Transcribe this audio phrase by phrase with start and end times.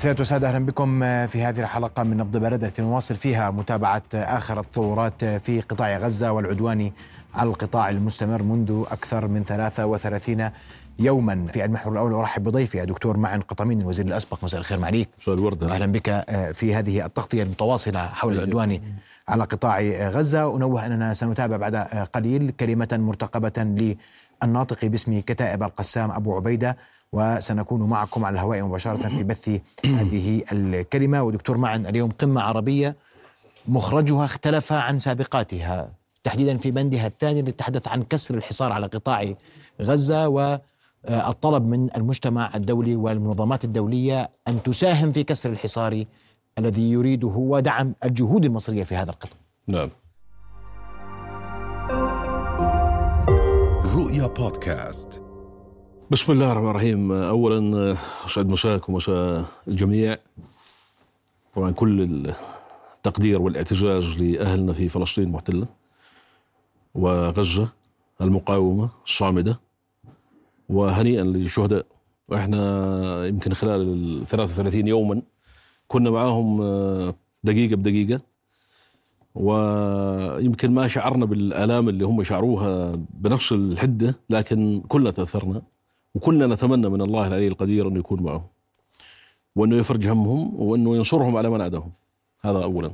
[0.00, 2.72] سيادة وسادة أهلا بكم في هذه الحلقة من نبض بلد.
[2.78, 6.92] نواصل فيها متابعة آخر التطورات في قطاع غزة والعدوان
[7.34, 10.50] على القطاع المستمر منذ أكثر من 33
[10.98, 11.46] يوما.
[11.52, 14.44] في المحور الأول أرحب بضيفي الدكتور معن قطمين الوزير الأسبق.
[14.44, 16.24] مساء الخير معليك مساء الورد أهلا بك
[16.54, 18.80] في هذه التغطية المتواصلة حول العدوان
[19.28, 20.56] على قطاع غزة.
[20.56, 21.76] أنوه أننا سنتابع بعد
[22.12, 23.96] قليل كلمة مرتقبة
[24.42, 26.76] للناطق باسم كتائب القسام أبو عبيدة.
[27.12, 29.48] وسنكون معكم على الهواء مباشرة في بث
[30.00, 31.22] هذه الكلمة.
[31.22, 32.96] ودكتور معن اليوم قمة عربية
[33.68, 35.92] مخرجها اختلف عن سابقاتها
[36.24, 39.34] تحديدا في بندها الثاني اللي تحدث عن كسر الحصار على قطاع
[39.82, 46.04] غزة والطلب من المجتمع الدولي والمنظمات الدولية أن تساهم في كسر الحصار
[46.58, 49.38] الذي يريده ودعم الجهود المصرية في هذا القطاع.
[49.66, 49.90] نعم.
[53.94, 55.29] رؤيا بودكاست.
[56.10, 57.12] بسم الله الرحمن الرحيم.
[57.12, 57.96] اولا
[58.26, 60.16] أسعد مساكم ومساء الجميع.
[61.54, 62.02] طبعا كل
[62.96, 65.66] التقدير والاعتزاز لأهلنا في فلسطين المحتله
[66.94, 67.68] وغزة
[68.20, 69.60] المقاومة الصامدة
[70.68, 71.86] وهنيئا للشهداء.
[72.28, 75.22] وإحنا يمكن خلال ال 33 يوما
[75.88, 76.62] كنا معاهم
[77.44, 78.20] دقيقة بدقيقة.
[79.34, 85.62] ويمكن ما شعرنا بالآلام اللي هم شعروها بنفس الحدة لكن كلنا تأثرنا.
[86.14, 88.46] وكلنا نتمنى من الله العلي القدير انه يكون معهم
[89.56, 91.92] وأنه يفرج همهم وأنه ينصرهم على من عداهم.
[92.40, 92.90] هذا اولا.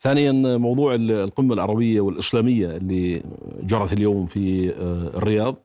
[0.00, 3.22] ثانيا موضوع القمة العربية والإسلامية اللي
[3.62, 4.74] جرت اليوم في
[5.16, 5.56] الرياض.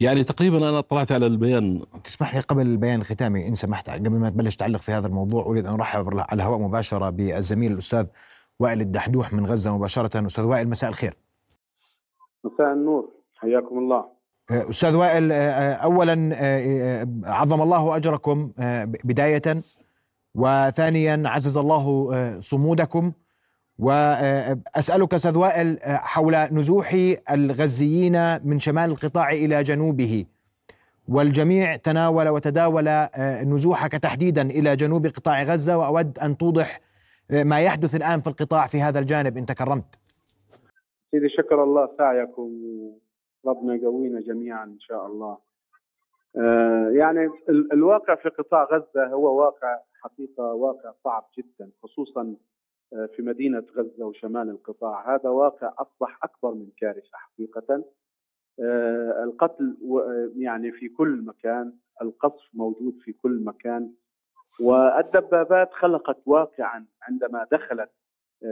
[0.00, 1.82] يعني تقريبا أنا اطلعت على البيان.
[2.04, 5.66] تسمح لي قبل البيان الختامي إن سمحت قبل ما تبلش تعلق في هذا الموضوع أريد
[5.66, 8.06] أن أرحب على الهواء مباشرة بالزميل الأستاذ
[8.60, 10.26] وائل الدحدوح من غزة مباشرة.
[10.26, 11.16] أستاذ وائل مساء الخير.
[12.44, 13.08] مساء النور.
[13.36, 14.04] حياكم الله.
[14.50, 16.36] أستاذ وائل اولا
[17.24, 18.50] عظم الله أجركم
[19.04, 19.42] بداية
[20.34, 23.12] وثانيا عزز الله صمودكم.
[23.78, 26.96] واسالك أستاذ وائل حول نزوح
[27.30, 30.24] الغزيين من شمال القطاع إلى جنوبه.
[31.08, 33.06] والجميع تناول وتداول
[33.42, 36.80] نزوحك تحديدا إلى جنوب قطاع غزة وأود أن توضح
[37.30, 39.84] ما يحدث الآن في القطاع في هذا الجانب إن تكرمت.
[41.10, 42.50] سيدي شكر الله سعيكم.
[43.46, 45.38] ربنا يقوينا جميعا إن شاء الله.
[46.36, 52.36] آه يعني الواقع في قطاع غزة هو واقع حقيقة واقع صعب جدا خصوصا
[52.90, 57.84] في مدينة غزة وشمال القطاع، هذا واقع أصبح أكبر من كارثة حقيقة.
[58.60, 59.76] آه القتل
[60.36, 61.72] يعني في كل مكان،
[62.02, 63.92] القصف موجود في كل مكان
[64.60, 67.90] والدبابات خلقت واقعا عندما دخلت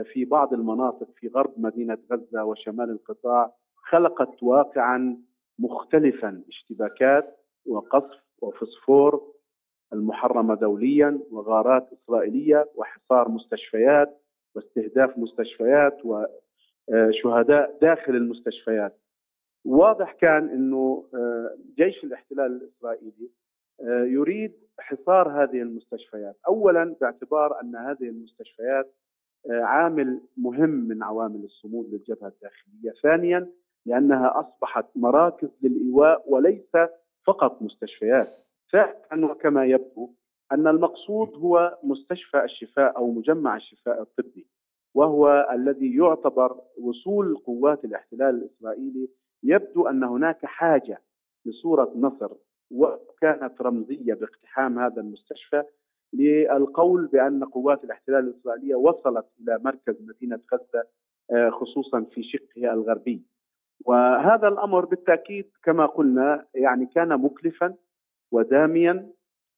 [0.03, 5.17] في بعض المناطق في غرب مدينة غزة وشمال القطاع خلقت واقعا
[5.59, 9.33] مختلفا اشتباكات وقصف وفسفور
[9.93, 14.21] المحرمه دوليا وغارات إسرائيلية وحصار مستشفيات
[14.55, 18.99] واستهداف مستشفيات وشهداء داخل المستشفيات.
[19.65, 21.09] واضح كان إنه
[21.77, 23.29] جيش الاحتلال الإسرائيلي
[24.13, 26.35] يريد حصار هذه المستشفيات.
[26.47, 28.93] اولا باعتبار أن هذه المستشفيات
[29.49, 33.01] عامل مهم من عوامل الصمود للجبهة الداخلية.
[33.01, 33.47] ثانيا
[33.85, 36.71] لأنها أصبحت مراكز للإيواء وليس
[37.27, 38.27] فقط مستشفيات
[38.71, 40.09] ثالثا وكما يبدو
[40.51, 44.47] أن المقصود هو مستشفى الشفاء أو مجمع الشفاء الطبي
[44.95, 49.09] وهو الذي يعتبر وصول قوات الاحتلال الإسرائيلي
[49.43, 51.01] يبدو أن هناك حاجة
[51.45, 52.31] لصورة نصر
[52.71, 55.63] وكانت رمزية باقتحام هذا المستشفى
[56.13, 60.83] للقول بأن قوات الاحتلال الإسرائيلية وصلت إلى مركز مدينة غزة
[61.51, 63.21] خصوصا في شقها الغربي.
[63.85, 67.73] وهذا الأمر بالتأكيد كما قلنا يعني كان مكلفا
[68.31, 69.09] وداميا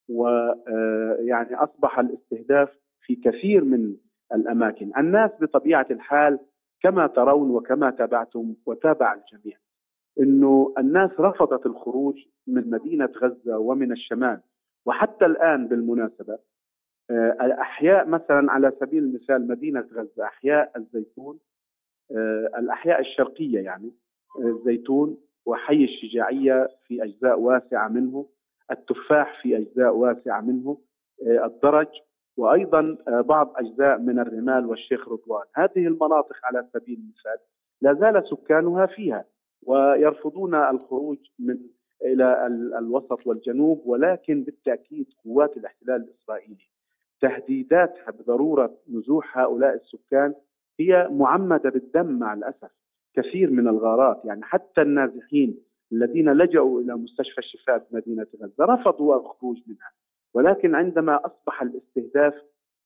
[0.09, 2.69] ويعني أصبح الاستهداف
[3.01, 3.95] في كثير من
[4.33, 6.39] الأماكن، الناس بطبيعة الحال
[6.81, 9.57] كما ترون وكما تابعتم وتابع الجميع
[10.19, 12.15] إنه الناس رفضت الخروج
[12.47, 14.41] من مدينة غزة ومن الشمال.
[14.85, 16.39] وحتى الآن بالمناسبة
[17.41, 21.39] الأحياء مثلا على سبيل المثال مدينة غزة أحياء الزيتون
[22.57, 23.91] الأحياء الشرقية يعني
[24.39, 28.25] الزيتون وحي الشجاعية في أجزاء واسعة منه
[28.71, 30.77] التفاح في أجزاء واسعة منه
[31.21, 31.87] الدرج
[32.37, 35.43] وأيضا بعض أجزاء من الرمال والشيخ رضوان.
[35.55, 37.37] هذه المناطق على سبيل المثال
[37.81, 39.25] لا زال سكانها فيها
[39.63, 41.57] ويرفضون الخروج من
[42.05, 42.47] إلى
[42.79, 46.67] الوسط والجنوب ولكن بالتأكيد قوات الاحتلال الإسرائيلي
[47.21, 50.33] تهديداتها بضروره نزوح هؤلاء السكان
[50.79, 52.71] هي معمدة بالدم مع الأسف.
[53.15, 55.57] كثير من الغارات يعني حتى النازحين
[55.91, 59.91] الذين لجأوا إلى مستشفى الشفاء بمدينه غزة رفضوا الخروج منها.
[60.33, 62.33] ولكن عندما أصبح الاستهداف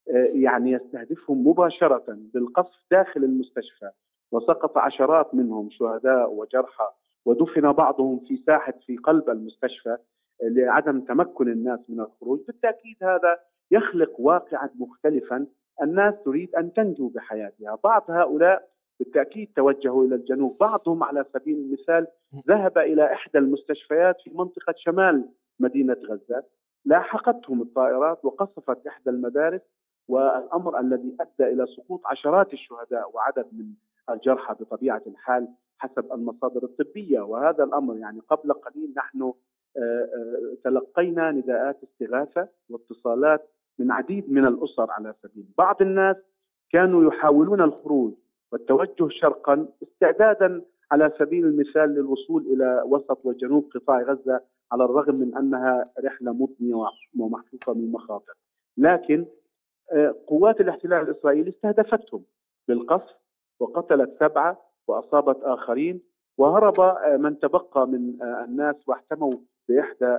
[0.09, 3.91] آه، يعني يستهدفهم مباشرة بالقصف داخل المستشفى
[4.31, 6.87] وسقط عشرات منهم شهداء وجرحى
[7.25, 9.97] ودفن بعضهم في ساحة في قلب المستشفى
[10.43, 12.39] لعدم تمكن الناس من الخروج.
[12.47, 13.39] بالتأكيد هذا
[13.71, 15.47] يخلق واقعا مختلفا
[15.81, 17.77] الناس تريد أن تنجو بحياتها.
[17.83, 20.57] بعض هؤلاء بالتأكيد توجهوا إلى الجنوب.
[20.57, 22.07] بعضهم على سبيل المثال
[22.47, 25.29] ذهب إلى إحدى المستشفيات في منطقة شمال
[25.59, 26.43] مدينة غزة
[26.85, 29.61] لاحقتهم الطائرات وقصفت إحدى المدارس
[30.07, 33.65] والأمر الذي أدى إلى سقوط عشرات الشهداء وعدد من
[34.09, 35.47] الجرحى بطبيعة الحال
[35.77, 37.19] حسب المصادر الطبية.
[37.19, 43.49] وهذا الأمر يعني قبل قليل نحن آه، آه، تلقينا نداءات استغاثة واتصالات
[43.79, 45.45] من عديد من الأسر على سبيل.
[45.57, 46.15] بعض الناس
[46.71, 48.13] كانوا يحاولون الخروج
[48.51, 50.61] والتوجه شرقا استعدادا
[50.91, 54.41] على سبيل المثال للوصول إلى وسط وجنوب قطاع غزة
[54.71, 56.75] على الرغم من أنها رحلة مضنية
[57.19, 58.33] ومحفوفة من المخاطر
[58.77, 59.25] لكن
[59.91, 62.23] آه، قوات الاحتلال الإسرائيلي استهدفتهم
[62.67, 63.15] بالقصف
[63.59, 66.01] وقتلت سبعة وأصابت آخرين
[66.37, 69.33] وهرب آه، من تبقى من آه، الناس واحتموا
[69.69, 70.17] بإحدى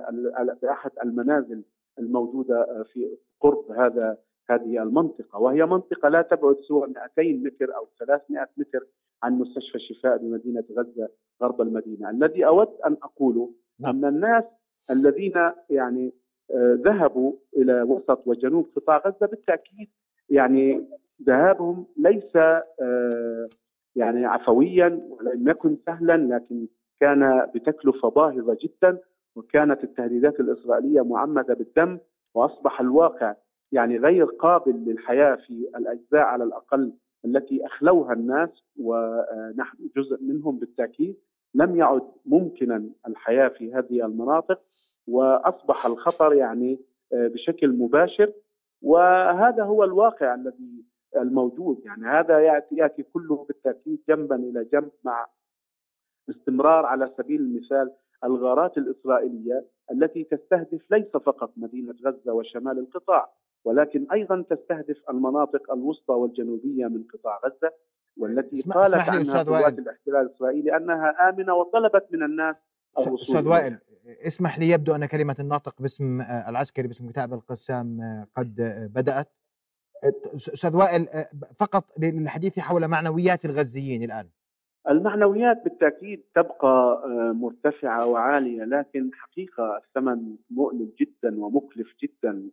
[0.61, 1.63] بأحد المنازل
[1.99, 4.17] الموجودة في قرب هذا
[4.49, 8.87] هذه المنطقة وهي منطقة لا تبعد سوى 200 متر أو 300 متر
[9.23, 11.09] عن مستشفى الشفاء بمدينة غزة
[11.41, 14.05] غرب المدينة، الذي أود أن أقوله نعم.
[14.05, 14.43] أن الناس
[14.91, 16.13] الذين يعني
[16.51, 19.89] آه، ذهبوا إلى وسط وجنوب قطاع غزة بالتأكيد
[20.29, 20.87] يعني
[21.23, 23.49] ذهابهم ليس آه،
[23.95, 26.67] يعني عفويا ولم يكن سهلا لكن
[26.99, 28.99] كان بتكلفة باهظة جدا
[29.35, 31.99] وكانت التهديدات الإسرائيلية معمدة بالدم
[32.33, 33.35] وأصبح الواقع
[33.71, 36.93] يعني غير قابل للحياة في الأجزاء على الأقل
[37.25, 41.17] التي أخلوها الناس ونحن جزء منهم بالتأكيد
[41.53, 44.61] لم يعد ممكنا الحياة في هذه المناطق
[45.07, 46.79] وأصبح الخطر يعني
[47.13, 48.33] آه، بشكل مباشر.
[48.81, 50.85] وهذا هو الواقع الذي
[51.15, 51.81] الموجود.
[51.85, 55.27] يعني هذا يأتي يأتي كله بالتأكيد جنبا إلى جنب مع
[56.29, 57.91] استمرار على سبيل المثال
[58.23, 63.33] الغارات الإسرائيلية التي تستهدف ليس فقط مدينة غزة وشمال القطاع
[63.65, 67.71] ولكن أيضا تستهدف المناطق الوسطى والجنوبية من قطاع غزة
[68.17, 72.55] والتي قالت عنها قوات الاحتلال الإسرائيلي أنها آمنة وطلبت من الناس
[72.97, 73.77] أستاذ وائل
[74.27, 78.87] اسمح لي يبدو أن كلمة الناطق باسم آه، العسكري باسم كتاب القسام آه، قد آه،
[78.87, 79.31] بدأت.
[80.35, 81.07] أستاذ وائل
[81.59, 84.29] فقط للحديث حول معنويات الغزيين الآن.
[84.89, 87.03] المعنويات بالتأكيد تبقى
[87.35, 92.49] مرتفعة وعالية لكن حقيقة الثمن مؤلم جدا ومكلف جدا.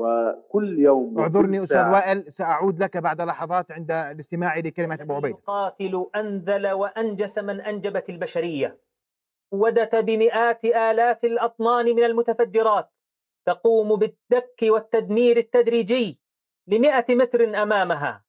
[0.00, 6.06] وكل يوم اعذرني أستاذ وائل سأعود لك بعد لحظات عند الاستماع لكلمة أبو عبيد يقاتل
[6.16, 8.78] أنذل وأنجس من أنجبت البشرية.
[9.52, 12.92] ودت بمئات آلاف الأطنان من المتفجرات.
[13.46, 16.20] تقوم بالدك والتدمير التدريجي
[16.66, 18.24] لمئة متر أمامها.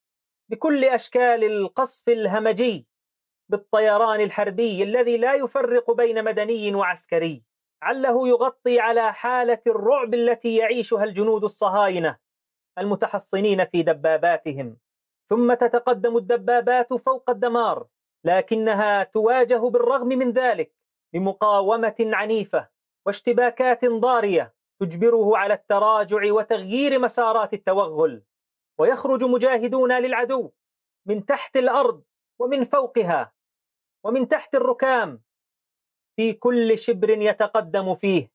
[0.49, 2.87] بكل أشكال القصف الهمجي.
[3.49, 7.43] بالطيران الحربي الذي لا يفرق بين مدني وعسكري.
[7.81, 12.17] عله يغطي على حالة الرعب التي يعيشها الجنود الصهاينة
[12.77, 14.77] المتحصنين في دباباتهم.
[15.29, 17.87] ثم تتقدم الدبابات فوق الدمار
[18.23, 20.75] لكنها تواجه بالرغم من ذلك
[21.13, 22.69] بمقاومة عنيفة
[23.05, 28.23] واشتباكات ضارية تجبره على التراجع وتغيير مسارات التوغل.
[28.79, 30.51] ويخرج مجاهدون للعدو
[31.05, 32.03] من تحت الأرض
[32.39, 33.33] ومن فوقها
[34.03, 35.21] ومن تحت الركام
[36.15, 38.31] في كل شبر يتقدم فيه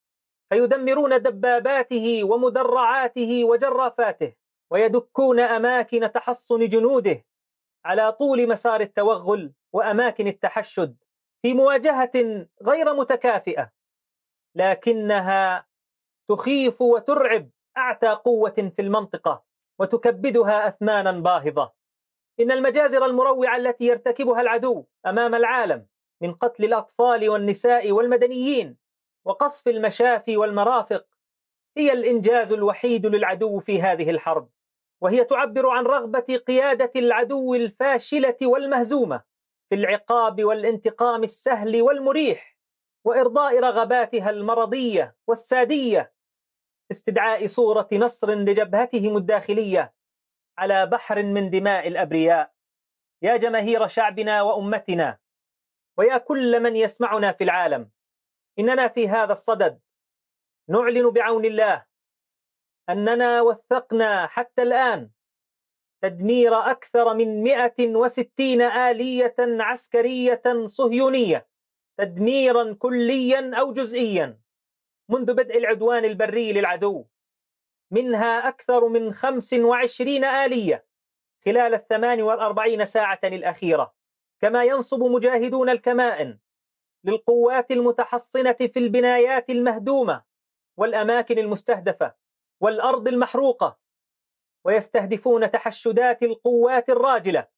[0.50, 4.32] فيدمرون دباباته ومدرعاته وجرافاته
[4.70, 7.24] ويدكون أماكن تحصن جنوده
[7.84, 10.96] على طول مسار التوغل وأماكن التحشد
[11.42, 13.70] في مواجهة غير متكافئة
[14.54, 15.66] لكنها
[16.28, 19.44] تخيف وترعب أعتى قوة في المنطقة
[19.78, 21.72] وتكبدها أثمانا باهظة.
[22.40, 25.86] إن المجازر المروعة التي يرتكبها العدو أمام العالم
[26.22, 28.76] من قتل الأطفال والنساء والمدنيين
[29.24, 31.06] وقصف المشافي والمرافق
[31.76, 34.50] هي الإنجاز الوحيد للعدو في هذه الحرب
[35.00, 39.22] وهي تعبر عن رغبة قيادة العدو الفاشلة والمهزومة
[39.68, 42.56] في العقاب والانتقام السهل والمريح
[43.04, 46.12] وإرضاء رغباتها المرضية والسادية
[46.90, 49.94] استدعاء صورة نصر لجبهتهم الداخلية
[50.58, 52.52] على بحر من دماء الأبرياء.
[53.22, 55.18] يا جماهير شعبنا وأمتنا
[55.96, 57.90] ويا كل من يسمعنا في العالم.
[58.58, 59.80] إننا في هذا الصدد.
[60.68, 61.86] نعلن بعون الله.
[62.88, 65.10] أننا وثقنا حتى الآن
[66.02, 71.48] تدمير أكثر من 160 آلية عسكرية صهيونية
[71.98, 74.40] تدميرا كليا أو جزئيا
[75.08, 77.06] منذ بدء العدوان البري للعدو.
[77.90, 80.86] منها أكثر من 25 آلية
[81.44, 83.95] خلال الثمان والأربعين ساعة الأخيرة.
[84.40, 86.38] كما ينصب مجاهدون الكمائن
[87.04, 90.24] للقوات المتحصنة في البنايات المهدومة
[90.76, 92.14] والأماكن المستهدفة
[92.60, 93.78] والأرض المحروقة
[94.64, 97.48] ويستهدفون تحشدات القوات الراجلة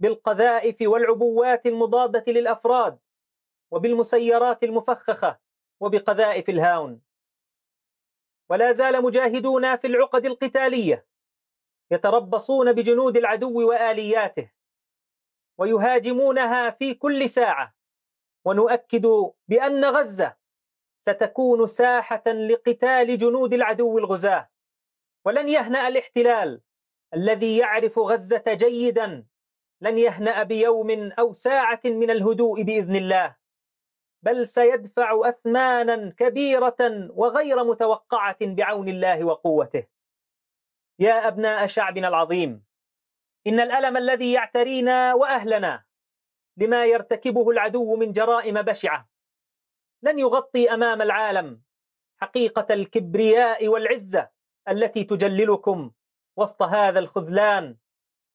[0.00, 2.98] بالقذائف والعبوات المضادة للأفراد
[3.70, 5.38] وبالمسيرات المفخخة
[5.80, 7.00] وبقذائف الهاون.
[8.50, 11.06] ولا زال مجاهدون في العقد القتالية
[11.90, 14.50] يتربصون بجنود العدو وآلياته
[15.58, 17.74] ويهاجمونها في كل ساعة.
[18.44, 19.06] ونؤكد
[19.48, 20.36] بأن غزة
[21.00, 24.48] ستكون ساحة لقتال جنود العدو الغزاة.
[25.24, 26.60] ولن يهنأ الاحتلال
[27.14, 29.26] الذي يعرف غزة جيدا.
[29.80, 33.36] لن يهنأ بيوم أو ساعة من الهدوء بإذن الله.
[34.22, 39.86] بل سيدفع أثمانا كبيرة وغير متوقعة بعون الله وقوته.
[40.98, 42.64] يا أبناء شعبنا العظيم
[43.46, 45.84] إن الألم الذي يعترينا وأهلنا
[46.56, 49.08] لما يرتكبه العدو من جرائم بشعة.
[50.02, 51.62] لن يغطي أمام العالم
[52.20, 54.30] حقيقة الكبرياء والعزة
[54.68, 55.90] التي تجللكم
[56.36, 57.76] وسط هذا الخذلان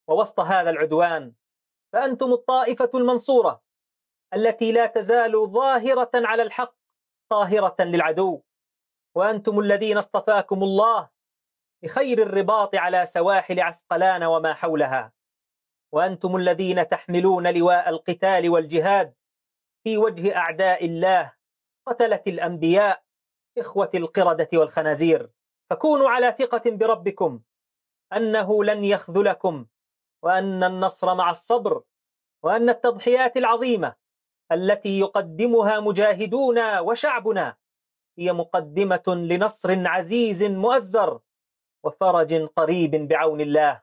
[0.08, 1.34] ووسط هذا العدوان.
[1.94, 3.62] فأنتم الطائفة المنصورة
[4.34, 6.76] التي لا تزال ظاهرة على الحق
[7.30, 8.42] طاهرة للعدو.
[9.16, 11.10] وأنتم الذين اصطفاكم الله
[11.84, 15.14] بخير الرباط على سواحل عسقلان وما حولها.
[15.92, 19.14] وأنتم الذين تحملون لواء القتال والجهاد
[19.84, 21.34] في وجه أعداء الله
[21.88, 23.04] قتلة الأنبياء
[23.58, 25.30] إخوة القردة والخنازير.
[25.70, 27.42] فكونوا على ثقة بربكم
[28.14, 29.66] أنه لن يخذلكم
[30.24, 31.84] وأن النصر مع الصبر
[32.44, 33.96] وأن التضحيات العظيمة
[34.52, 37.58] التي يقدمها مجاهدون وشعبنا
[38.18, 41.20] هي مقدمة لنصر عزيز مؤزر.
[41.84, 43.82] وفرج قريب بعون الله.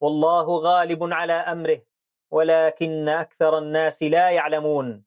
[0.00, 1.82] والله غالب على أمره
[2.30, 5.04] ولكن أكثر الناس لا يعلمون.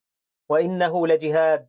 [0.50, 1.68] وإنه لجهاد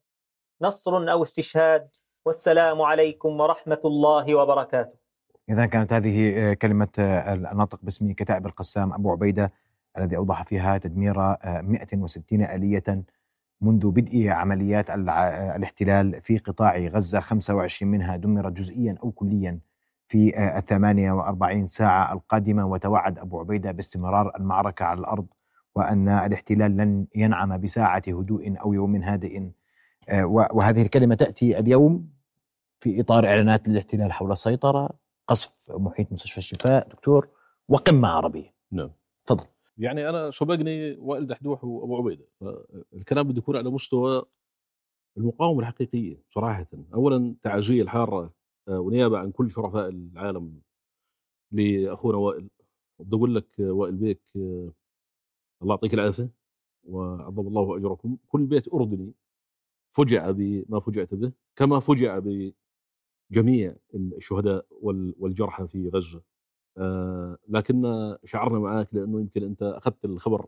[0.62, 1.90] نصر أو استشهاد.
[2.26, 5.04] والسلام عليكم ورحمة الله وبركاته.
[5.49, 9.52] إذا كانت هذه آه، كلمة آه، الناطق باسم كتائب القسام أبو عبيدة
[9.99, 13.04] الذي أوضح فيها تدمير 160 آه، آلية
[13.61, 19.58] منذ بدء عمليات الاحتلال في قطاع غزة 25 منها دمرت جزئيا أو كليا
[20.14, 25.26] في آه، الثمانية وأربعين ساعة القادمة وتوعد أبو عبيدة باستمرار المعركة على الأرض
[25.75, 29.42] وأن الاحتلال لن ينعم بساعة هدوء أو يوم هادئ.
[30.09, 32.11] آه، وهذه الكلمة تأتي اليوم
[32.80, 34.90] في إطار إعلانات الاحتلال حول السيطرة
[35.28, 36.88] قصف محيط مستشفى الشفاء.
[36.88, 37.28] دكتور
[37.68, 38.54] وقمة عربية.
[38.73, 38.90] نعم.
[39.26, 39.44] تفضل.
[39.78, 42.25] يعني أنا سبقني وائل دحدوح وأبو عبيدة.
[42.94, 44.23] الكلام بده يكون على مستوى
[45.16, 46.66] المقاومة الحقيقية صراحة.
[46.94, 48.30] أولا تعزية الحارة
[48.68, 50.61] ونيابة عن كل شرفاء العالم
[51.52, 52.49] لأخونا وائل.
[53.00, 54.73] بدي أقول لك آه، وائل بيك آه،
[55.62, 56.30] الله يعطيك العافية
[56.85, 58.16] وعظم الله أجركم.
[58.28, 59.14] كل بيت أردني
[59.90, 62.18] فجع بما فجعت به كما فجع
[63.30, 64.66] بجميع الشهداء
[65.18, 66.23] والجرحى في غزة.
[67.49, 67.83] لكن
[68.25, 70.47] شعرنا معك لأنه يمكن أنت أخذت الخبر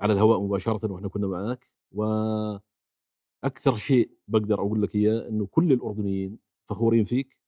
[0.00, 2.60] على الهواء مباشرة وإحنا كنا معك وأكثر
[3.76, 6.38] شيء بقدر أقول لك إياه إنه كل الأردنيين
[6.70, 7.38] فخورين فيك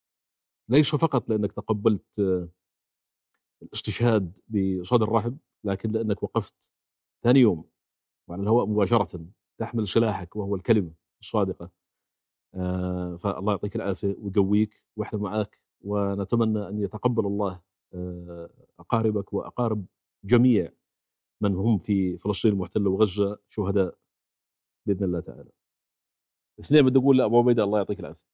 [0.69, 2.19] ليس فقط لأنك تقبلت
[3.63, 6.71] الاستشهاد بصدر رحب لكن لأنك وقفت
[7.23, 7.69] ثاني يوم
[8.27, 9.25] وعلى الهواء مباشرة
[9.57, 11.71] تحمل سلاحك وهو الكلمة الصادقة
[12.55, 17.61] آه، فالله يعطيك العافية ويقويك وإحنا معك ونتمنى أن يتقبل الله
[17.93, 18.49] آه،
[18.79, 19.85] أقاربك وأقارب
[20.23, 20.71] جميع
[21.41, 23.97] من هم في فلسطين المحتله وغزة شهداء
[24.85, 25.51] بإذن الله تعالى.
[26.59, 28.32] اثنين بدي أقول لأبو عبيدة الله يعطيك العافية.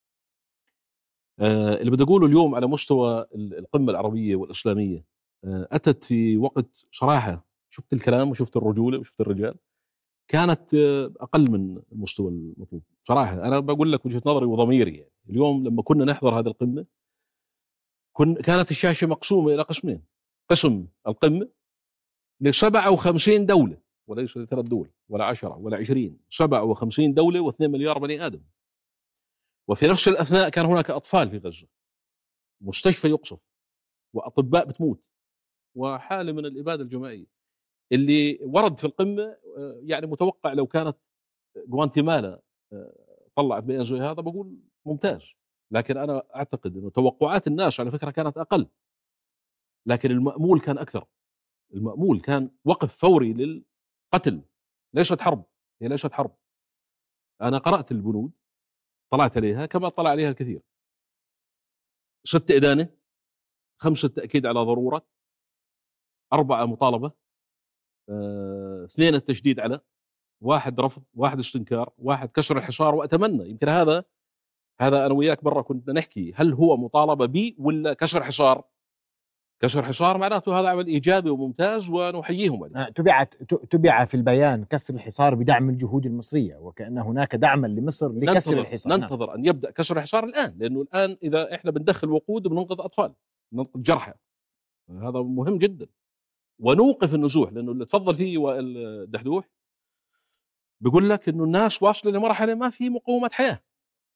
[1.39, 5.05] آه، اللي بدي أقوله اليوم على مستوى القمة العربية والإسلامية.
[5.45, 9.55] آه، أتت في وقت صراحة شفت الكلام وشفت الرجولة وشفت الرجال
[10.27, 12.83] كانت آه، أقل من المستوى المطلوب.
[13.03, 15.11] صراحة أنا بقول لك وجهة نظري وضميري يعني.
[15.29, 16.85] اليوم لما كنا نحضر هذه القمة
[18.13, 20.01] كن كانت الشاشة مقسومة إلى قسمين.
[20.49, 21.49] قسم القمة
[22.41, 23.77] ل 57 دولة
[24.07, 28.41] وليس لثلاث دول ولا 10 ولا 20 57 دولة و2 مليار بني آدم.
[29.69, 31.67] وفي نفس الأثناء كان هناك أطفال في غزة.
[32.61, 33.39] مستشفى يقصف
[34.15, 35.03] وأطباء بتموت
[35.75, 37.25] وحالة من الإبادة الجماعية.
[37.91, 39.23] اللي ورد في القمة
[39.57, 40.97] آه، يعني متوقع لو كانت
[41.57, 42.41] جوانتيمالا
[42.73, 45.33] آه، طلعت بيان زي هذا بقول ممتاز.
[45.71, 48.67] لكن أنا أعتقد إنه توقعات الناس على فكرة كانت أقل.
[49.85, 51.05] لكن المأمول كان أكثر.
[51.73, 54.41] المأمول كان وقف فوري للقتل.
[54.93, 55.45] ليست حرب
[55.81, 56.35] هي ليست حرب.
[57.41, 58.38] أنا قرأت البنود
[59.11, 60.61] طلعت عليها كما طلع عليها الكثير.
[62.23, 62.89] ست إدانة؟
[63.81, 65.05] خمسة تأكيد على ضرورة.
[66.33, 67.11] أربعة مطالبة.
[68.09, 69.79] آه، اثنين التشديد على.
[70.41, 73.49] واحد رفض واحد استنكار واحد كسر الحصار وأتمنى.
[73.49, 74.03] يمكن هذا
[74.81, 76.33] هذا أنا وياك برا كنا نحكي.
[76.35, 78.63] هل هو مطالبة بي ولا كسر حصار؟
[79.59, 82.75] كسر حصار معناته هذا عمل إيجابي وممتاز ونحييهم عليه.
[82.75, 88.31] آه، تبعت تبع في البيان كسر الحصار بدعم الجهود المصرية وكأن هناك دعما لمصر لكسر
[88.33, 88.91] ننتظر الحصار.
[88.91, 89.01] نعم.
[89.01, 93.13] ننتظر أن يبدأ كسر الحصار الآن لأنه الآن إذا إحنا بندخل وقود بننقذ أطفال
[93.53, 94.13] ننقذ جرحى.
[94.89, 95.87] هذا مهم جدا.
[96.59, 99.49] ونوقف النزوح لأنه اللي تفضل فيه الدحدوح.
[100.81, 103.59] بيقول لك إنه الناس واصلة لمرحلة ما في مقومه حياة.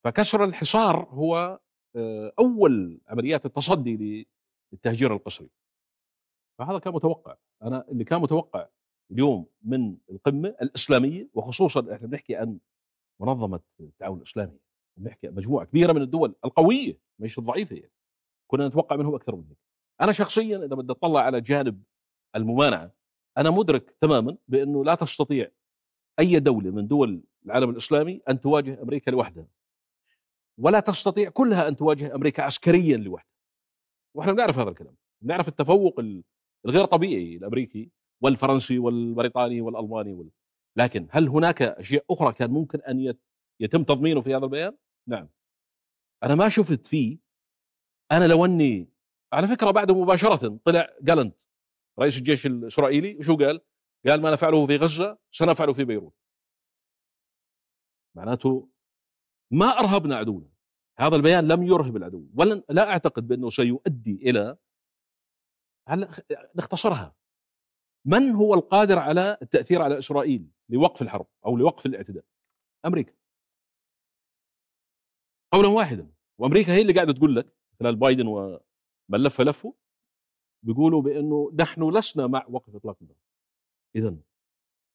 [0.04, 1.60] فكسر الحصار هو
[1.96, 4.28] آه، أول عمليات التصدي
[4.72, 5.50] للتهجير القسري
[6.58, 7.36] فهذا كان متوقع.
[7.62, 8.68] أنا اللي كان متوقع
[9.10, 12.58] اليوم من القمة الإسلامية وخصوصا إحنا بنحكي عن
[13.20, 14.58] منظمة التعاون الإسلامي
[14.96, 17.92] بنحكي مجموعة كبيرة من الدول القوية مش الضعيفة يعني.
[18.46, 19.58] كنا نتوقع منهم أكثر من هيك.
[20.00, 21.82] أنا شخصيا إذا بدي أطلع على جانب
[22.36, 22.92] الممانعة
[23.38, 25.50] أنا مدرك تماما بأنه لا تستطيع
[26.18, 29.46] أي دولة من دول العالم الإسلامي أن تواجه أمريكا لوحدها.
[30.58, 33.33] ولا تستطيع كلها أن تواجه أمريكا عسكريا لوحدها.
[34.14, 36.00] وإحنا بنعرف هذا الكلام بنعرف التفوق
[36.66, 37.90] الغير طبيعي الأمريكي
[38.20, 40.30] والفرنسي والبريطاني والألماني وال...
[40.76, 43.14] لكن هل هناك أشياء أخرى كان ممكن أن
[43.60, 44.76] يتم تضمينه في هذا البيان؟
[45.08, 45.28] نعم
[46.22, 47.18] أنا ما شفت فيه
[48.12, 48.88] أنا لو أني
[49.32, 51.42] على فكرة بعده مباشرة طلع جالنت
[51.98, 53.60] رئيس الجيش الإسرائيلي وشو قال؟
[54.06, 56.14] قال ما نفعله في غزة سنفعله في بيروت
[58.16, 58.68] معناته
[59.50, 60.53] ما أرهبنا عدونا
[60.98, 64.56] هذا البيان لم يرهب العدو ولن لا أعتقد بأنه سيؤدي إلى
[65.88, 66.10] هلا
[66.54, 67.14] نختصرها.
[68.04, 72.24] من هو القادر على التأثير على إسرائيل لوقف الحرب أو لوقف الاعتداء؟
[72.86, 73.12] أمريكا.
[75.52, 76.10] قولا واحدا.
[76.38, 78.60] وأمريكا هي اللي قاعدة تقول لك خلال بايدن ومن
[79.22, 79.74] لف لفه
[80.62, 83.16] بيقولوا بأنه نحن لسنا مع وقف إطلاق النار.
[83.96, 84.16] اذا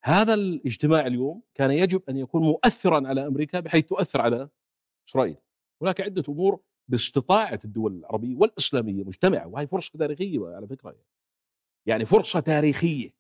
[0.04, 4.50] هذا الاجتماع اليوم كان يجب أن يكون مؤثرا على أمريكا بحيث تؤثر على
[5.10, 5.38] إسرائيل.
[5.82, 10.96] هناك عدة أمور باستطاعة الدول العربية والإسلامية مجتمعة وهي فرصة تاريخية على فكرة
[11.86, 12.06] يعني.
[12.06, 13.14] فرصة تاريخية.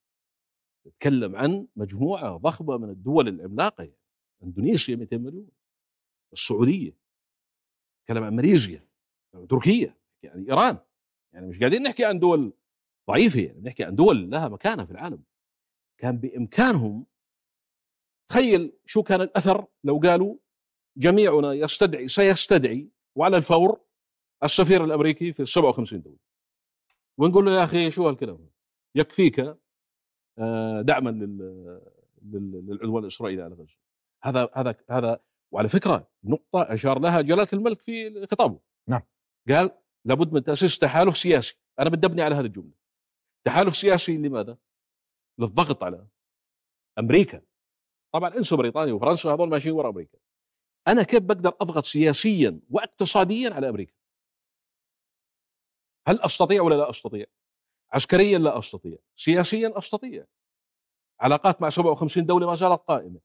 [0.87, 3.97] نتكلم عن مجموعة ضخمة من الدول العملاقة يعني.
[4.43, 5.49] إندونيسيا 200 مليون
[6.33, 6.97] السعودية
[8.01, 8.87] نتكلم عن ماليزيا
[9.49, 10.77] تركيا يعني إيران.
[11.33, 12.53] يعني مش قاعدين نحكي عن دول
[13.09, 15.23] ضعيفة يعني نحكي عن دول لها مكانة في العالم.
[15.97, 17.05] كان بإمكانهم
[18.29, 20.37] تخيل شو كان الأثر لو قالوا
[20.99, 23.79] جميعنا يستدعي سيستدعي وعلى الفور
[24.43, 26.17] السفير الأمريكي في ال 57 دولة.
[27.17, 28.49] ونقول له يا أخي شو هالكلام؟
[28.95, 29.57] يكفيك
[30.39, 31.09] آه، دعما
[32.21, 33.77] للعدوان الإسرائيلي على غزة.
[34.23, 35.19] هذا هذا هذا
[35.51, 38.59] وعلى فكرة نقطة أشار لها جلالة الملك في خطابه.
[38.87, 39.01] نعم.
[39.49, 39.71] قال
[40.05, 41.57] لابد من تأسيس تحالف سياسي.
[41.79, 42.73] أنا بدي ابني على هذه الجملة.
[43.45, 44.57] تحالف سياسي لماذا؟
[45.39, 46.07] للضغط على
[46.99, 47.41] أمريكا.
[48.13, 50.17] طبعا انسوا بريطانيا وفرنسا هذول ماشيين ورا أمريكا.
[50.87, 53.93] أنا كيف بقدر أضغط سياسيا واقتصاديا على أمريكا؟
[56.07, 57.25] هل أستطيع ولا لا أستطيع؟
[57.93, 60.25] عسكريا لا أستطيع سياسيا أستطيع.
[61.19, 63.19] علاقات مع 57 دولة ما زالت قائمة.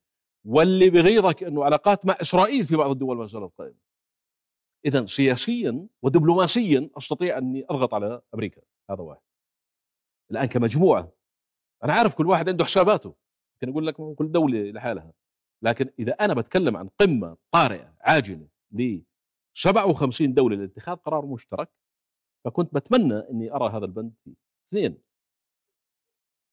[0.44, 3.78] واللي بغيظك إنه علاقات مع إسرائيل في بعض الدول ما زالت قائمة.
[4.84, 8.62] اذا سياسيا ودبلوماسيا أستطيع أني أضغط على أمريكا.
[8.90, 9.20] هذا واحد.
[10.30, 11.12] الآن كمجموعة
[11.84, 13.14] أنا عارف كل واحد عنده حساباته.
[13.54, 15.12] ممكن أقول لك كل دولة لحالها.
[15.64, 19.00] لكن إذا أنا بتكلم عن قمة طارئه عاجلة ل
[19.54, 21.68] 57 دولة لاتخاذ قرار مشترك
[22.44, 24.34] فكنت بتمنى إني أرى هذا البند فيه.
[24.68, 24.98] اثنين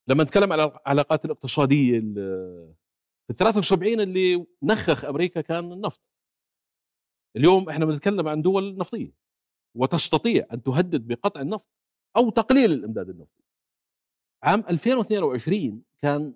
[0.07, 1.99] لما نتكلم على العلاقات الاقتصادية
[3.27, 6.01] في 73 اللي نخخ أمريكا كان النفط.
[7.35, 9.13] اليوم إحنا بنتكلم عن دول نفطية
[9.77, 11.69] وتستطيع أن تهدد بقطع النفط
[12.17, 13.43] أو تقليل الإمداد النفطي.
[14.43, 16.33] عام 2022 كان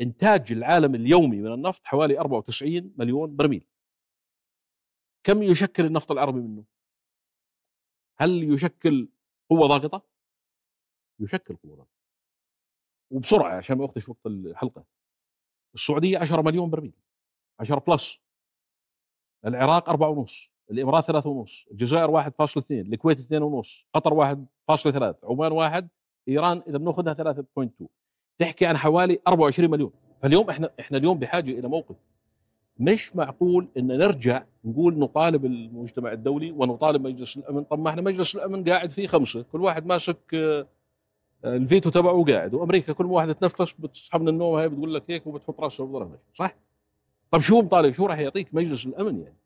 [0.00, 3.66] إنتاج العالم اليومي من النفط حوالي 94 مليون برميل.
[5.24, 6.64] كم يشكل النفط العربي منه؟
[8.16, 9.08] هل يشكل
[9.50, 10.02] قوة ضاغطة؟
[11.20, 11.94] يشكل قوة ضاغطة.
[13.10, 14.84] وبسرعة عشان ما أخدش وقت الحلقة.
[15.74, 16.92] السعودية 10 مليون برميل.
[17.60, 18.18] 10 plus.
[19.46, 20.50] العراق 4 ونص.
[20.70, 21.66] الإمارات 3 ونص.
[21.70, 23.86] الجزائر 1.2 الكويت 2 ونص.
[23.94, 25.88] قطر 1.3 عمان 1
[26.28, 27.88] إيران إذا بناخذها 3.2
[28.38, 29.90] تحكي عن حوالي 24 مليون.
[30.22, 31.96] فاليوم إحنا إحنا اليوم بحاجة إلى موقف.
[32.78, 37.64] مش معقول إن نرجع نقول نطالب المجتمع الدولي ونطالب مجلس الأمن.
[37.64, 39.44] طب ما إحنا مجلس الأمن قاعد فيه خمسة.
[39.52, 40.66] كل واحد ماسك آه،
[41.44, 45.60] الفيتو تبعه وقاعد وأمريكا كل واحد تنفس بتصحى من النوم هاي بتقول لك هيك وبتحط
[45.60, 46.54] راسها بظهرها صح؟
[47.30, 49.36] طب شو مطالب؟ شو راح يعطيك مجلس الأمن يعني؟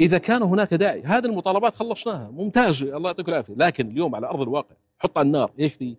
[0.00, 1.02] إذا كان هناك داعي.
[1.02, 2.30] هذه المطالبات خلصناها.
[2.30, 3.54] ممتازه الله يعطيك العافية.
[3.56, 5.52] لكن اليوم على أرض الواقع حط على النار.
[5.58, 5.96] إيش فيه؟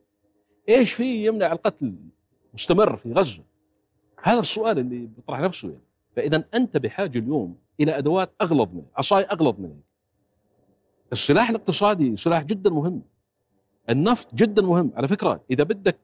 [0.70, 1.96] إيش فيه يمنع القتل
[2.54, 3.44] مستمر في غزة؟
[4.24, 5.82] هذا السؤال اللي بيطرح نفسه يعني
[6.16, 9.80] فاذا أنت بحاجة اليوم إلى أدوات أغلظ منه عصاي أغلظ منه
[11.12, 13.02] السلاح الاقتصادي سلاح جدا مهم
[13.90, 15.98] النفط جدا مهم على فكرة إذا بدك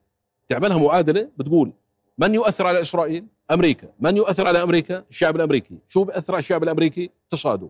[0.48, 1.72] تعملها معادلة بتقول
[2.18, 6.62] من يؤثر على إسرائيل؟ أمريكا، من يؤثر على أمريكا؟ الشعب الأمريكي، شو بيأثر على الشعب
[6.62, 7.68] الأمريكي؟ اقتصاده.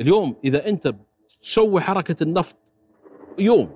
[0.00, 0.94] اليوم إذا أنت
[1.42, 2.56] تسوي حركة النفط
[3.38, 3.70] يوم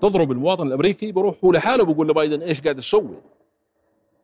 [0.00, 3.16] تضرب المواطن الأمريكي بروح هو لحاله بقول لبايدن إيش قاعد تسوي؟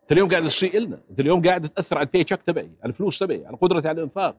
[0.02, 3.18] أنت اليوم قاعد تسيء لنا، أنت اليوم قاعد تأثر على ال paycheck تبعي، على الفلوس
[3.18, 4.36] تبعي، على قدرتي على الإنفاق.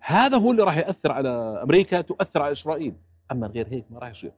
[0.00, 1.28] هذا هو اللي راح يأثر على
[1.62, 2.94] أمريكا تؤثر على إسرائيل،
[3.32, 4.32] أما غير هيك ما راح يصير.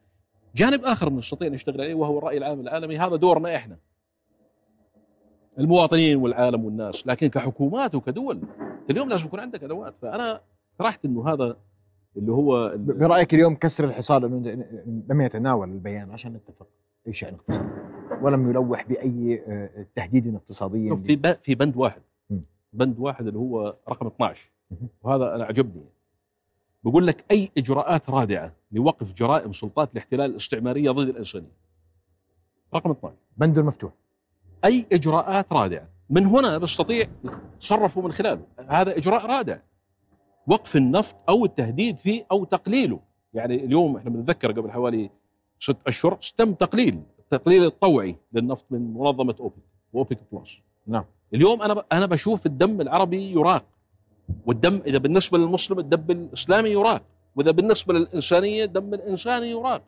[0.54, 3.76] جانب آخر نستطيع نشتغل عليه وهو الرأي العام العالمي هذا دورنا إحنا.
[5.58, 8.42] المواطنين والعالم والناس، لكن كحكومات وكدول
[8.90, 10.40] اليوم لازم يكون عندك أدوات، فأنا
[10.72, 11.56] اقترحت إنه هذا
[12.18, 14.26] اللي هو برأيك اليوم كسر الحصار
[15.08, 16.66] لم يتناول البيان عشان نتفق؟
[17.04, 17.68] في شان اقتصادي
[18.22, 22.02] ولم يلوح بأي آه، تهديد اقتصادي في في بند واحد.
[22.72, 24.50] بند واحد اللي هو رقم 12
[25.02, 25.84] وهذا أنا عجبني
[26.84, 31.52] بقول لك أي إجراءات رادعة لوقف جرائم سلطات الاحتلال الاستعمارية ضد الإنسانية؟
[32.74, 33.92] رقم 12 بند المفتوح
[34.64, 37.06] أي إجراءات رادعة؟ من هنا بستطيع
[37.60, 38.42] تصرفوا من خلاله.
[38.68, 39.58] هذا إجراء رادع.
[40.48, 43.00] وقف النفط أو التهديد فيه أو تقليله.
[43.34, 45.10] يعني اليوم إحنا بنتذكر قبل حوالي
[45.60, 50.60] ست أشهر تم تقليل التقليل الطوعي للنفط من منظمة أوبك وأوبك بلس.
[50.86, 51.04] نعم.
[51.34, 53.64] اليوم أنا أنا بشوف الدم العربي يراق
[54.46, 57.02] والدم إذا بالنسبة للمسلم الدم الإسلامي يراق
[57.36, 59.82] وإذا بالنسبة للإنسانية الدم الإنساني يراق.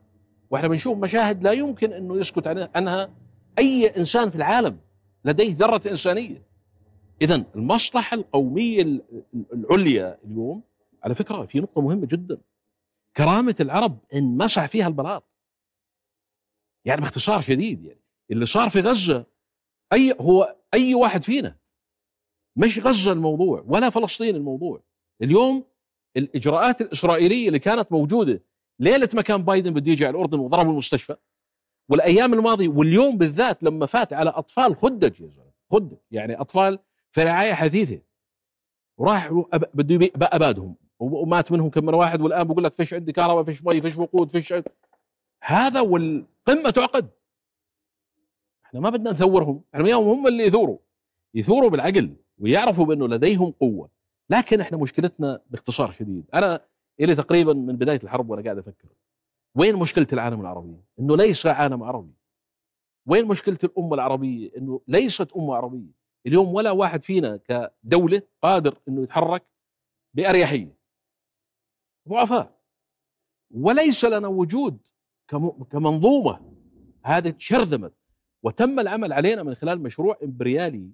[0.51, 3.11] وإحنا بنشوف مشاهد لا يمكن إنه يسكت عنها
[3.59, 4.77] أي إنسان في العالم
[5.25, 6.50] لديه ذرة إنسانية.
[7.23, 9.03] اذا المصلحة القومية
[9.53, 10.63] العليا اليوم
[11.03, 12.39] على فكرة في نقطة مهمة جدا.
[13.17, 15.25] كرامة العرب انمسح فيها البلاط.
[16.85, 18.01] يعني باختصار شديد يعني.
[18.31, 19.27] اللي صار في غزة
[19.93, 21.57] اي هو أي واحد فينا
[22.57, 24.83] مش غزة الموضوع ولا فلسطين الموضوع.
[25.23, 25.65] اليوم
[26.17, 28.43] الإجراءات الإسرائيلية اللي كانت موجودة
[28.79, 31.17] ليلة ما كان بايدن بده يجي على الأردن وضرب المستشفى
[31.91, 35.97] والأيام الماضية واليوم بالذات لما فات على أطفال خدج يا زلمة خدج.
[36.11, 36.79] يعني أطفال
[37.13, 38.01] في رعاية حديثة.
[38.99, 39.33] وراح
[39.75, 40.77] بده أبادهم.
[40.99, 44.31] ومات منهم كم من واحد والآن بقول لك فيش عندي كهرباء فيش مي فيش وقود
[44.31, 44.71] فيش عندي.
[45.43, 47.11] هذا والقمة تعقد.
[48.65, 49.63] إحنا ما بدنا نثورهم.
[49.75, 50.79] إحنا وياهم هم اللي يثوروا.
[51.35, 53.91] يثوروا بالعقل ويعرفوا بأنه لديهم قوة.
[54.31, 56.25] لكن إحنا مشكلتنا باختصار شديد.
[56.35, 56.65] أنا
[57.01, 58.89] إلي تقريبا من بداية الحرب وأنا قاعد أفكر.
[59.55, 62.13] وين مشكلة العالم العربي؟ إنه ليس عالم عربي.
[63.07, 66.00] وين مشكلة الأمة العربية؟ إنه ليست أمة عربية.
[66.27, 69.47] اليوم ولا واحد فينا كدولة قادر إنه يتحرك
[70.15, 70.77] بأريحية.
[72.09, 72.61] ضعفاء.
[73.51, 74.79] وليس لنا وجود
[75.71, 76.55] كمنظومة.
[77.05, 77.93] هذه تشرذمت.
[78.43, 80.91] وتم العمل علينا من خلال مشروع إمبريالي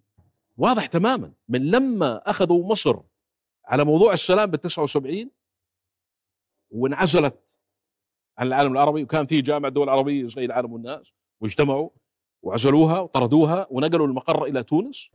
[0.57, 1.33] واضح تماما.
[1.49, 3.01] من لما أخذوا مصر
[3.65, 5.31] على موضوع السلام بال 79
[6.71, 7.43] وانعزلت
[8.39, 11.91] عن العالم العربي وكان في جامعه دول عربية زي العالم والناس واجتمعوا.
[12.43, 15.11] وعزلوها وطردوها ونقلوا المقر إلى تونس.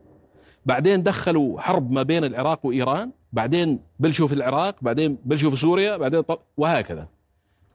[0.65, 5.97] بعدين دخلوا حرب ما بين العراق وإيران بعدين بلشوا في العراق بعدين بلشوا في سوريا
[5.97, 6.37] بعدين طل...
[6.57, 7.07] وهكذا.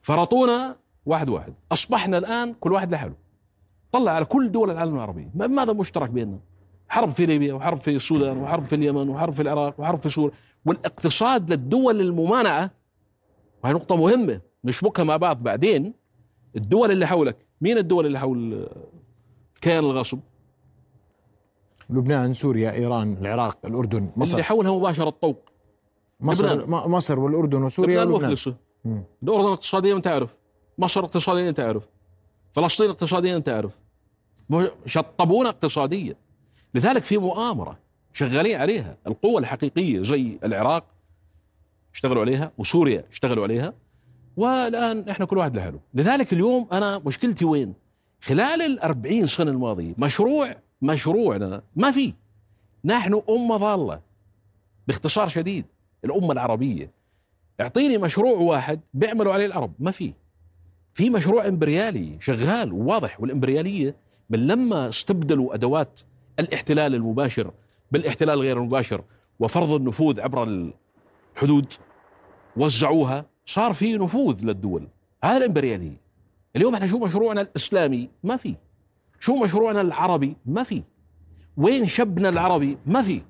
[0.02, 1.54] فرطونا واحد واحد.
[1.72, 3.14] أصبحنا الآن كل واحد لحاله.
[3.92, 5.28] طلع على كل دول العالم العربي.
[5.34, 6.38] ماذا مشترك بيننا؟
[6.88, 10.34] حرب في ليبيا وحرب في السودان وحرب في اليمن وحرب في العراق وحرب في سوريا.
[10.66, 12.70] والاقتصاد للدول الممانعة
[13.64, 15.92] وهي نقطة مهمة نشبكها مع بعض بعدين.
[16.56, 18.68] الدول اللي حولك مين الدول اللي حول
[19.66, 20.20] كيان الغصب
[21.90, 24.32] لبنان سوريا إيران العراق الأردن مصر.
[24.32, 25.50] اللي حولها مباشرة الطوق.
[26.20, 26.90] مصر لبنان.
[26.90, 28.56] مصر والأردن وسوريا لبنان مفلسة.
[29.22, 30.36] الاردن اقتصاديا انت عارف
[30.78, 31.88] مصر اقتصاديا انت عارف
[32.52, 33.78] فلسطين اقتصاديا انت عارف
[34.86, 36.14] شطبونا اقتصاديا.
[36.74, 37.78] لذلك في مؤامرة
[38.12, 38.96] شغالين عليها.
[39.06, 40.84] القوة الحقيقية زي العراق
[41.94, 43.74] اشتغلوا عليها وسوريا اشتغلوا عليها.
[44.36, 45.80] والآن إحنا كل واحد لحاله.
[45.94, 47.85] لذلك اليوم أنا مشكلتي وين؟
[48.20, 52.14] خلال الأربعين سنة الماضية مشروع مشروعنا ما في.
[52.84, 54.00] نحن أمة ضالة
[54.88, 55.64] باختصار شديد
[56.04, 56.90] الأمة العربية.
[57.60, 60.12] اعطيني مشروع واحد بيعملوا عليه العرب ما في.
[60.94, 63.96] في مشروع إمبريالي شغال وواضح والإمبريالية
[64.30, 66.00] من لما استبدلوا أدوات
[66.38, 67.50] الاحتلال المباشر
[67.92, 69.04] بالاحتلال غير المباشر
[69.40, 70.72] وفرض النفوذ عبر
[71.36, 71.72] الحدود
[72.56, 74.88] وزعوها صار في نفوذ للدول.
[75.24, 76.05] هذا الإمبريالية.
[76.56, 78.54] اليوم إحنا شو مشروعنا الإسلامي؟ ما في.
[79.20, 80.82] شو مشروعنا العربي؟ ما في.
[81.56, 83.22] وين شبابنا العربي؟ ما في.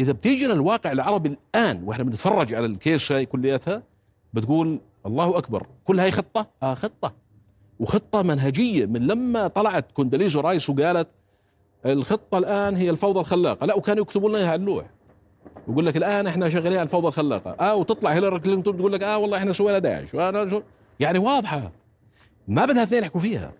[0.00, 3.82] إذا بتيجي الواقع العربي الآن وإحنا بنتفرج على ال case هاي كلياتها
[4.32, 5.66] بتقول الله أكبر.
[5.84, 7.12] كل هاي خطة؟ آه خطة.
[7.80, 11.08] وخطة منهجية من لما طلعت كونداليزا رايس وقالت
[11.86, 13.66] الخطة الآن هي الفوضى الخلاقة.
[13.66, 14.86] لا وكانوا يكتبوا لنا إياها على اللوح.
[15.68, 17.50] يقول لك الآن إحنا شغالين على الفوضى الخلاقة.
[17.50, 20.10] آه وتطلع هيلاري كلينتون تقول لك آه والله إحنا سوينا داعش.
[20.50, 20.62] شو؟
[21.00, 21.72] يعني واضحة.
[22.48, 23.52] ما بدها اثنين يحكوا فيها.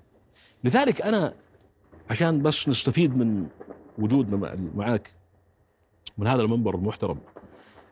[0.64, 1.34] لذلك أنا
[2.10, 3.46] عشان بس نستفيد من
[3.98, 5.10] وجودنا معك
[6.18, 7.18] من هذا المنبر المحترم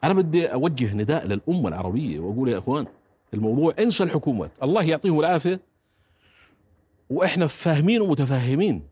[0.04, 2.86] أنا بدي أوجه نداء للأمة العربية وأقول يا إخوان
[3.34, 4.50] الموضوع انسى الحكومات.
[4.62, 5.60] الله يعطيهم العافية.
[7.10, 8.82] وإحنا فاهمين ومتفاهمين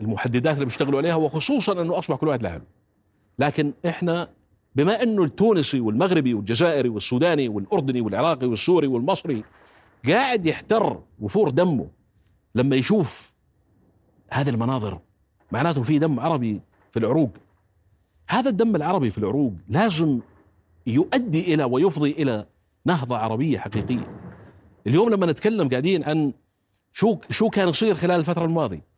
[0.00, 2.64] المحددات اللي بيشتغلوا عليها وخصوصا إنه أصبح كل واحد لحاله
[3.38, 4.30] لكن إحنا
[4.74, 9.44] بما إنه التونسي والمغربي والجزائري والسوداني والأردني والعراقي والسوري والمصري
[10.08, 11.86] قاعد يحتر وفور دمه
[12.54, 13.32] لما يشوف
[14.30, 14.98] هذه المناظر
[15.52, 17.30] معناته في دم عربي في العروق
[18.28, 20.20] هذا الدم العربي في العروق لازم
[20.86, 22.46] يؤدي إلى ويفضي إلى
[22.84, 24.10] نهضة عربية حقيقية
[24.86, 26.32] اليوم لما نتكلم قاعدين عن
[26.92, 28.94] شو شو كان يصير خلال الفترة الماضية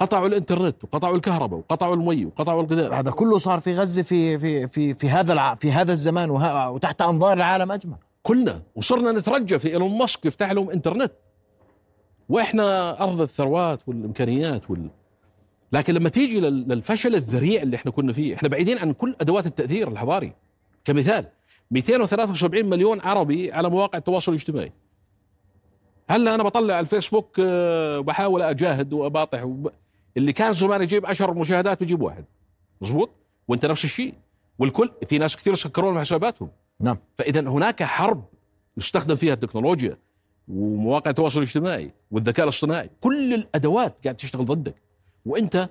[0.00, 4.66] قطعوا الإنترنت وقطعوا الكهرباء وقطعوا المي وقطعوا الغذاء هذا كله صار في غزة في في
[4.68, 5.54] في في هذا.
[5.54, 6.30] في هذا الزمان.
[6.70, 11.12] وتحت أنظار العالم اجمع كلنا وصرنا نترجى في إيلون ماسك يفتح لهم إنترنت.
[12.28, 14.88] وإحنا أرض الثروات والإمكانيات وال...
[15.72, 19.88] لكن لما تيجي للفشل الذريع اللي إحنا كنا فيه إحنا بعيدين عن كل أدوات التأثير
[19.88, 20.32] الحضاري.
[20.84, 21.26] كمثال
[21.70, 24.72] 273 مليون عربي على مواقع التواصل الاجتماعي.
[26.10, 29.70] هلا أنا بطلع الفيسبوك آه، وبحاول أجاهد وأباطح وب...
[30.16, 32.24] اللي كان زمان يجيب 10 مشاهدات بيجيب واحد.
[32.80, 33.10] مزبوط
[33.48, 34.14] وأنت نفس الشيء.
[34.58, 36.50] والكل في ناس كثير سكروا حساباتهم.
[36.80, 36.98] نعم.
[37.14, 38.24] فإذا هناك حرب
[38.76, 39.98] يستخدم فيها التكنولوجيا
[40.48, 42.90] ومواقع التواصل الاجتماعي والذكاء الاصطناعي.
[43.00, 44.74] كل الأدوات قاعد تشتغل ضدك.
[45.26, 45.70] وأنت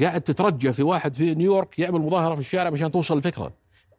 [0.00, 3.52] قاعد تترجى في واحد في نيويورك يعمل مظاهرة في الشارع مشان توصل الفكرة.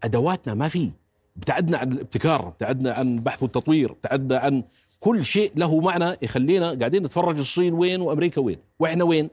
[0.04, 0.92] أدواتنا ما في.
[1.38, 4.64] ابتعدنا عن الابتكار ابتعدنا عن البحث والتطوير ابتعدنا عن
[5.00, 8.58] كل شيء له معنى يخلينا قاعدين نتفرج الصين وين وأمريكا وين.
[8.80, 9.30] وإحنا وين؟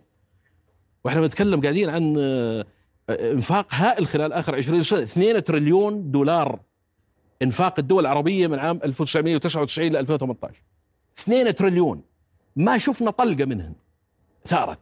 [1.04, 2.64] وإحنا بنتكلم قاعدين عن آه،
[3.10, 5.02] إنفاق هائل خلال آخر 20 سنة.
[5.02, 6.60] 2 تريليون دولار
[7.42, 10.62] انفاق الدول العربية من عام 1999 ل 2018
[11.18, 12.02] 2 تريليون.
[12.56, 13.74] ما شفنا طلقة منهم
[14.46, 14.78] ثارت.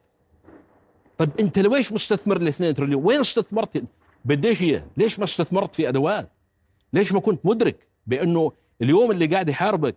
[1.19, 3.85] طيب انت ليش مستثمر ال 2 تريليون؟ وين استثمرت؟
[4.25, 6.31] بديش إياه؟ ليش ما استثمرت في أدوات؟
[6.92, 9.97] ليش ما كنت مدرك بأنه اليوم اللي قاعد يحاربك؟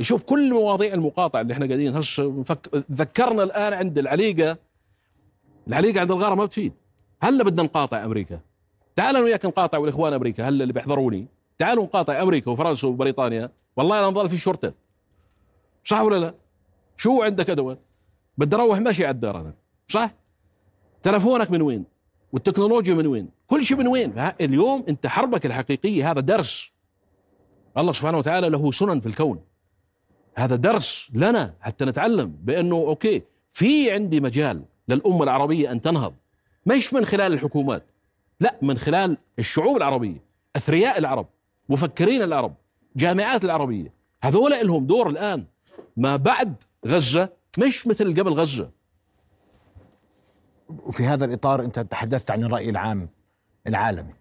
[0.00, 2.44] شوف كل مواضيع المقاطعة اللي إحنا قاعدين هسه
[2.92, 4.58] ذكرنا الآن عند العليقة.
[5.68, 6.72] العليقة عند الغارة ما بتفيد.
[7.22, 8.40] هلا بدنا نقاطع أمريكا.
[8.96, 11.26] تعال أنا وياك نقاطع والإخوان أمريكا هلا اللي بيحضروني.
[11.60, 14.72] تعالوا نقاطع أمريكا وفرنسا وبريطانيا والله أنا نظل في شرطة
[15.84, 16.34] صح ولا لا؟
[16.96, 17.78] شو عندك ادوات؟
[18.38, 19.54] بدي أروح ماشي على الدار أنا
[19.88, 20.10] صح؟
[21.02, 21.84] تلفونك من وين؟
[22.32, 26.70] والتكنولوجيا من وين؟ كل شيء من وين؟ اليوم أنت حربك الحقيقية هذا درس
[27.78, 29.40] الله سبحانه وتعالى له سنن في الكون
[30.34, 36.14] هذا درس لنا حتى نتعلم بأنه أوكي في عندي مجال للأمة العربية أن تنهض
[36.66, 37.86] مش من خلال الحكومات
[38.40, 40.22] لا من خلال الشعوب العربية
[40.56, 41.26] أثرياء العرب
[41.70, 42.54] مفكرين العرب
[42.96, 43.92] جامعات العربية.
[44.22, 45.44] هذول لهم دور الآن.
[45.96, 46.54] ما بعد
[46.86, 47.28] غزة
[47.58, 48.70] مش مثل قبل غزة.
[50.68, 53.08] وفي هذا الإطار أنت تحدثت عن الرأي العام
[53.66, 54.14] العالمي.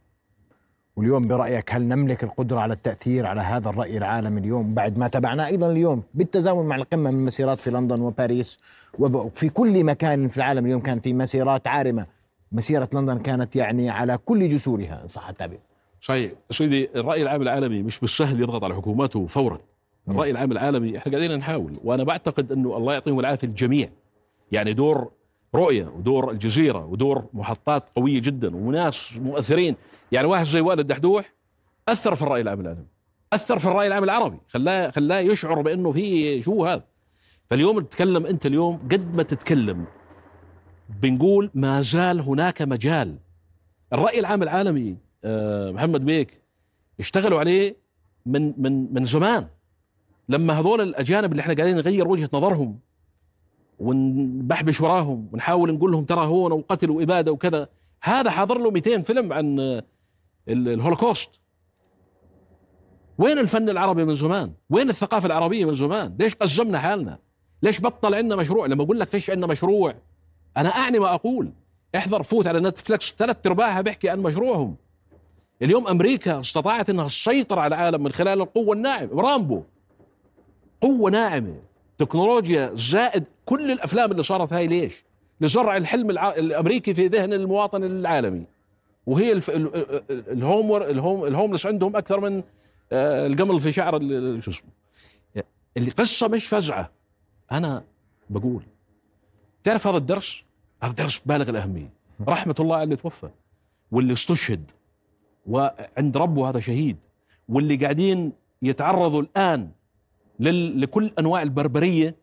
[0.96, 5.46] واليوم برأيك هل نملك القدرة على التأثير على هذا الرأي العالمي اليوم بعد ما تابعناه
[5.46, 8.60] أيضا اليوم بالتزامن مع القمة من مسيرات في لندن وباريس؟
[9.00, 12.06] وفي كل مكان في العالم اليوم كان في مسيرات عارمة.
[12.52, 15.60] مسيرة لندن كانت يعني على كل جسورها إن صح التعبير.
[16.02, 16.32] صحيح.
[16.52, 19.60] سيدي الرأي العام العالمي مش بالسهل يضغط على حكوماته فورا.
[20.10, 23.90] الرأي العام العالمي إحنا قاعدين نحاول وأنا بعتقد إنه الله يعطيهم العافية الجميع.
[24.52, 25.12] يعني دور
[25.56, 29.76] رؤية ودور الجزيرة ودور محطات قوية جدا وناس مؤثرين.
[30.12, 31.34] يعني واحد زي وائل الدحدوح
[31.88, 32.86] أثر في الرأي العام العالمي.
[33.34, 34.38] أثر في الرأي العام العربي.
[34.48, 36.84] خلاه خلاه يشعر بإنه في شو هذا.
[37.50, 39.86] فاليوم تتكلم أنت اليوم قد ما تتكلم
[41.02, 43.18] بنقول ما زال هناك مجال.
[43.94, 44.98] الرأي العام العالمي
[45.73, 46.41] محمد بيك
[46.99, 47.75] اشتغلوا عليه
[48.25, 49.47] من من من زمان.
[50.29, 52.79] لما هذول الأجانب اللي إحنا قاعدين نغير وجهة نظرهم
[53.79, 57.69] ونبحبش وراهم ونحاول نقول لهم ترى هون وقتل وإبادة وكذا
[58.01, 59.82] هذا حاضر له 200 فيلم عن
[60.47, 61.29] الهولوكوست.
[63.17, 67.19] وين الفن العربي من زمان؟ وين الثقافة العربية من زمان؟ ليش قزمنا حالنا؟
[67.63, 69.95] ليش بطل عندنا مشروع؟ لما أقول لك فيش عندنا مشروع
[70.58, 71.51] أنا أعني ما أقول.
[71.95, 74.75] احضر فوت على نتفلكس ثلاث أرباعها بيحكي عن مشروعهم.
[75.62, 79.22] اليوم أمريكا استطاعت أنها تسيطر على العالم من خلال القوة الناعمة.
[79.22, 79.63] رامبو
[80.82, 81.56] قوة ناعمة.
[81.98, 85.04] تكنولوجيا زائد كل الأفلام اللي صارت هاي ليش؟
[85.41, 88.43] لزرع الحلم الأمريكي في ذهن المواطن العالمي.
[89.06, 89.50] وهي الف...
[90.10, 92.43] ال home ال home ال homeless عندهم أكثر من
[92.91, 94.00] آه، القمل في شعر
[94.39, 94.69] شو اسمه.
[95.78, 96.91] اللي قصة مش فزعة.
[97.52, 97.84] أنا
[98.30, 98.63] بقول
[99.63, 100.43] تعرف هذا الدرس؟
[100.84, 101.89] هذا درس بالغ الأهمية.
[102.28, 103.30] رحمة الله على اللي توفى
[103.91, 104.72] واللي استشهد.
[105.45, 106.97] وعند ربه هذا شهيد
[107.49, 109.71] واللي قاعدين يتعرضوا الآن
[110.39, 110.82] لل...
[110.82, 112.15] لكل أنواع البربرية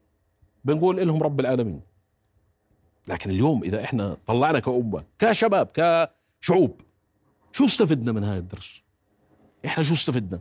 [0.64, 1.80] بنقول لهم رب العالمين
[3.08, 6.80] لكن اليوم إذا إحنا طلعنا كأمة كشباب كشعوب
[7.52, 8.82] شو استفدنا من هذا الدرس؟
[9.66, 10.40] إحنا شو استفدنا؟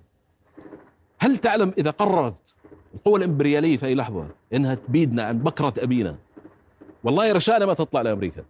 [1.19, 2.55] هل تعلم إذا قررت
[2.95, 6.15] القوى الإمبريالية في أي لحظة إنها تبيدنا عن بكرة أبينا
[7.03, 8.43] والله رساله ما تطلع لأمريكا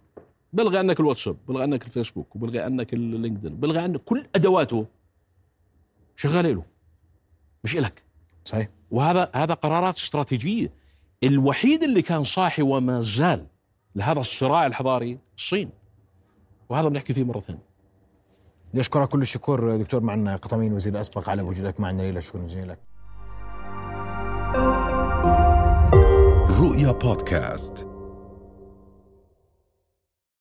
[0.55, 4.85] بلغي عنك الواتساب بلغي عنك الفيسبوك وبلغي عنك اللينكدين بلغي عنك كل أدواته
[6.15, 6.63] شغالة له
[7.63, 8.03] مش إلك.
[8.45, 8.69] صحيح.
[8.91, 10.71] وهذا هذا قرارات استراتيجية.
[11.23, 13.45] الوحيد اللي كان صاحي وما زال
[13.95, 15.69] لهذا الصراع الحضاري الصين.
[16.69, 17.63] وهذا بنحكي فيه مرة ثانية.
[18.73, 22.79] نشكرك كل الشكر دكتور معنا قطامين وزير الأسبق على وجودك معنا ليلى شكرا جزيلا لك.
[26.59, 27.94] رؤيا بودكاست.